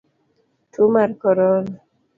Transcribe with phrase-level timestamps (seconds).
[0.71, 1.75] Tuo mar korona.